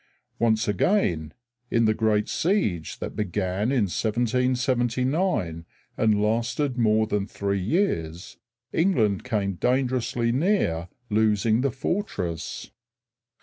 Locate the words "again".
0.67-1.31